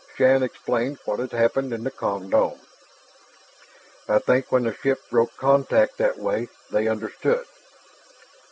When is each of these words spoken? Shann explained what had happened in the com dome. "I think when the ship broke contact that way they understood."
Shann 0.17 0.41
explained 0.41 0.97
what 1.05 1.19
had 1.19 1.29
happened 1.31 1.71
in 1.71 1.83
the 1.83 1.91
com 1.91 2.31
dome. 2.31 2.59
"I 4.09 4.17
think 4.17 4.51
when 4.51 4.63
the 4.63 4.73
ship 4.73 5.03
broke 5.11 5.37
contact 5.37 5.99
that 5.99 6.17
way 6.17 6.47
they 6.71 6.87
understood." 6.87 7.45